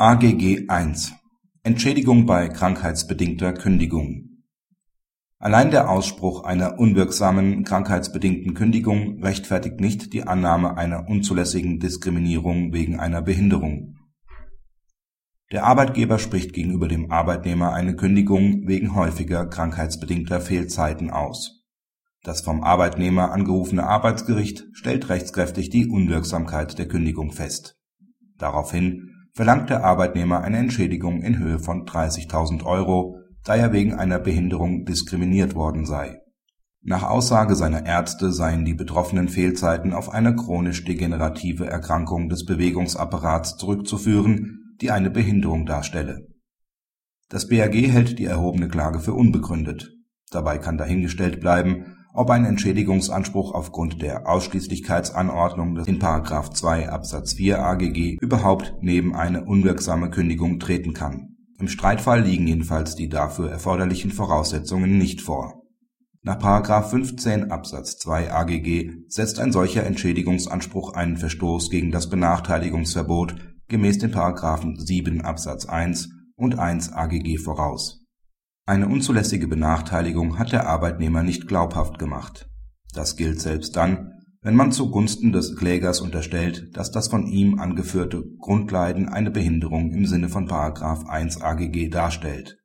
[0.00, 1.12] AGG 1
[1.64, 4.44] Entschädigung bei krankheitsbedingter Kündigung
[5.40, 13.00] Allein der Ausspruch einer unwirksamen krankheitsbedingten Kündigung rechtfertigt nicht die Annahme einer unzulässigen Diskriminierung wegen
[13.00, 13.96] einer Behinderung.
[15.50, 21.64] Der Arbeitgeber spricht gegenüber dem Arbeitnehmer eine Kündigung wegen häufiger krankheitsbedingter Fehlzeiten aus.
[22.22, 27.74] Das vom Arbeitnehmer angerufene Arbeitsgericht stellt rechtskräftig die Unwirksamkeit der Kündigung fest.
[28.36, 34.18] Daraufhin verlangt der Arbeitnehmer eine Entschädigung in Höhe von 30.000 Euro, da er wegen einer
[34.18, 36.18] Behinderung diskriminiert worden sei.
[36.82, 43.56] Nach Aussage seiner Ärzte seien die betroffenen Fehlzeiten auf eine chronisch degenerative Erkrankung des Bewegungsapparats
[43.58, 46.26] zurückzuführen, die eine Behinderung darstelle.
[47.28, 49.92] Das BAG hält die erhobene Klage für unbegründet.
[50.32, 55.98] Dabei kann dahingestellt bleiben ob ein Entschädigungsanspruch aufgrund der Ausschließlichkeitsanordnung in§
[56.54, 61.36] 2 Absatz 4 AGG überhaupt neben eine unwirksame Kündigung treten kann.
[61.58, 65.62] Im Streitfall liegen jedenfalls die dafür erforderlichen Voraussetzungen nicht vor.
[66.22, 66.38] Nach§
[66.82, 73.36] 15 Absatz 2 AGG setzt ein solcher Entschädigungsanspruch einen Verstoß gegen das Benachteiligungsverbot
[73.68, 74.12] gemäß den§
[74.80, 78.07] 7 Absatz 1 und 1 AGG voraus
[78.68, 82.50] eine unzulässige Benachteiligung hat der Arbeitnehmer nicht glaubhaft gemacht.
[82.92, 88.24] Das gilt selbst dann, wenn man zugunsten des Klägers unterstellt, dass das von ihm angeführte
[88.38, 90.48] Grundleiden eine Behinderung im Sinne von§
[91.06, 92.58] 1 AGG darstellt.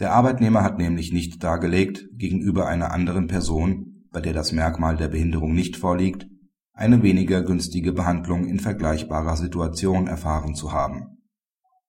[0.00, 5.08] Der Arbeitnehmer hat nämlich nicht dargelegt, gegenüber einer anderen Person, bei der das Merkmal der
[5.08, 6.26] Behinderung nicht vorliegt,
[6.72, 11.18] eine weniger günstige Behandlung in vergleichbarer Situation erfahren zu haben.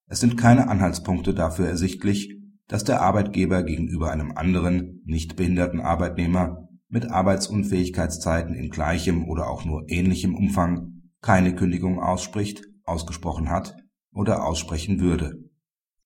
[0.06, 2.38] Es sind keine Anhaltspunkte dafür ersichtlich
[2.72, 9.66] dass der Arbeitgeber gegenüber einem anderen, nicht behinderten Arbeitnehmer mit Arbeitsunfähigkeitszeiten in gleichem oder auch
[9.66, 13.75] nur ähnlichem Umfang keine Kündigung ausspricht, ausgesprochen hat
[14.13, 15.33] oder aussprechen würde.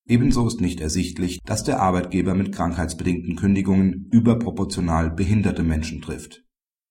[0.08, 6.46] Ebenso ist nicht ersichtlich, dass der Arbeitgeber mit krankheitsbedingten Kündigungen überproportional behinderte Menschen trifft.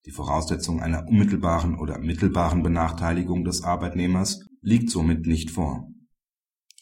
[0.06, 5.88] Die Voraussetzung einer unmittelbaren oder mittelbaren Benachteiligung des Arbeitnehmers liegt somit nicht vor.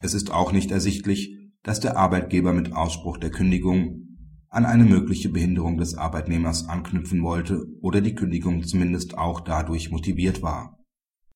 [0.02, 4.02] Es ist auch nicht ersichtlich dass der Arbeitgeber mit Ausspruch der Kündigung
[4.48, 10.42] an eine mögliche Behinderung des Arbeitnehmers anknüpfen wollte oder die Kündigung zumindest auch dadurch motiviert
[10.42, 10.78] war.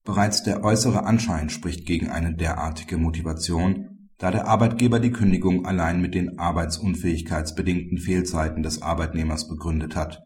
[0.04, 6.00] Bereits der äußere Anschein spricht gegen eine derartige Motivation, da der Arbeitgeber die Kündigung allein
[6.00, 10.22] mit den arbeitsunfähigkeitsbedingten Fehlzeiten des Arbeitnehmers begründet hat.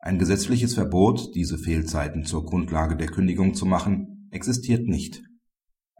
[0.00, 5.22] Ein gesetzliches Verbot, diese Fehlzeiten zur Grundlage der Kündigung zu machen, existiert nicht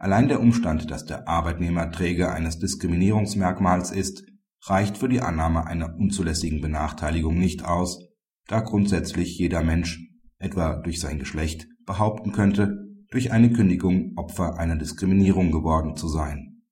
[0.01, 4.23] Allein der Umstand, dass der Arbeitnehmer Träger eines Diskriminierungsmerkmals ist,
[4.63, 8.09] reicht für die Annahme einer unzulässigen Benachteiligung nicht aus,
[8.47, 9.99] da grundsätzlich jeder Mensch,
[10.39, 12.79] etwa durch sein Geschlecht, behaupten könnte,
[13.11, 16.63] durch eine Kündigung Opfer einer Diskriminierung geworden zu sein.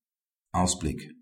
[0.51, 1.13] Ausblick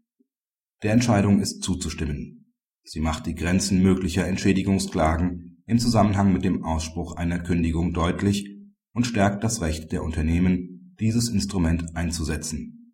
[0.84, 2.54] Der Entscheidung ist zuzustimmen.
[2.86, 8.50] Sie macht die Grenzen möglicher Entschädigungsklagen im Zusammenhang mit dem Ausspruch einer Kündigung deutlich
[8.94, 12.94] und stärkt das Recht der Unternehmen dieses Instrument einzusetzen.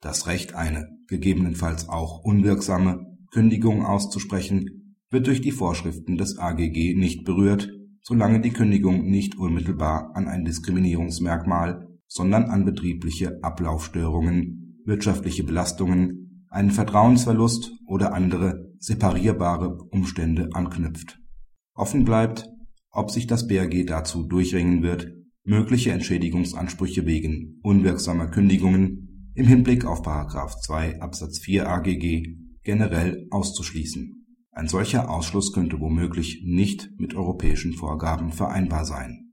[0.00, 7.24] Das Recht, eine gegebenenfalls auch unwirksame Kündigung auszusprechen, wird durch die Vorschriften des AGG nicht
[7.24, 7.70] berührt,
[8.02, 16.70] solange die Kündigung nicht unmittelbar an ein Diskriminierungsmerkmal, sondern an betriebliche Ablaufstörungen, wirtschaftliche Belastungen, einen
[16.70, 21.18] Vertrauensverlust oder andere separierbare Umstände anknüpft.
[21.74, 22.48] Offen bleibt,
[22.90, 25.12] ob sich das BAG dazu durchringen wird,
[25.44, 30.02] mögliche Entschädigungsansprüche wegen unwirksamer Kündigungen im Hinblick auf§
[30.60, 34.26] 2 Absatz 4 AGG generell auszuschließen.
[34.52, 39.31] Ein solcher Ausschluss könnte womöglich nicht mit europäischen Vorgaben vereinbar sein